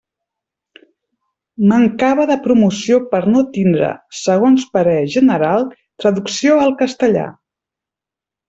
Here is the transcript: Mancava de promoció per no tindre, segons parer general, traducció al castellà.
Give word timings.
Mancava 1.71 2.25
de 2.31 2.37
promoció 2.47 2.97
per 3.13 3.21
no 3.35 3.43
tindre, 3.59 3.91
segons 4.23 4.67
parer 4.79 4.97
general, 5.19 5.69
traducció 6.05 6.61
al 6.67 6.75
castellà. 6.85 7.29